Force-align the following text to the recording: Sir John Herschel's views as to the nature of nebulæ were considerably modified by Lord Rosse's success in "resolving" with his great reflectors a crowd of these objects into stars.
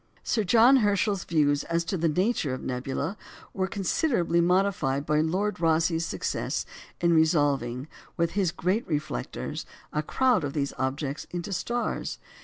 Sir 0.23 0.43
John 0.43 0.77
Herschel's 0.77 1.25
views 1.25 1.63
as 1.65 1.83
to 1.85 1.95
the 1.95 2.07
nature 2.09 2.55
of 2.55 2.61
nebulæ 2.61 3.15
were 3.53 3.67
considerably 3.67 4.41
modified 4.41 5.05
by 5.05 5.21
Lord 5.21 5.59
Rosse's 5.59 6.07
success 6.07 6.65
in 6.99 7.13
"resolving" 7.13 7.87
with 8.17 8.31
his 8.31 8.51
great 8.51 8.87
reflectors 8.87 9.63
a 9.93 10.01
crowd 10.01 10.43
of 10.43 10.53
these 10.53 10.73
objects 10.79 11.27
into 11.29 11.53
stars. 11.53 12.17